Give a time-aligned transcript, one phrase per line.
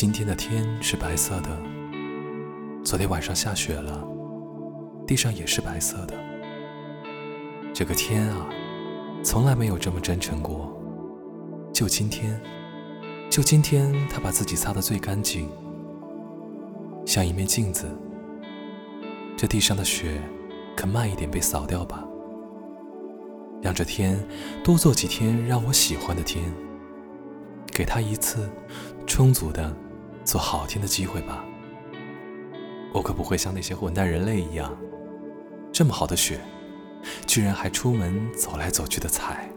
[0.00, 1.50] 今天的天是白色的，
[2.82, 4.02] 昨天晚上下雪了，
[5.06, 6.14] 地上也是白色的。
[7.74, 8.48] 这个天啊，
[9.22, 10.74] 从来没有这么真诚过。
[11.70, 12.40] 就今天，
[13.28, 15.50] 就今天，他把自己擦得最干净，
[17.04, 17.86] 像一面镜子。
[19.36, 20.18] 这地上的雪，
[20.74, 22.02] 可慢一点被扫掉吧。
[23.60, 24.18] 让这天
[24.64, 26.42] 多做几天让我喜欢的天，
[27.66, 28.48] 给他一次
[29.06, 29.70] 充足的
[30.30, 31.44] 做好听的机会吧。
[32.92, 34.78] 我可不会像那些混蛋人类一样，
[35.72, 36.38] 这么好的雪，
[37.26, 39.50] 居然还出门走来走去的踩。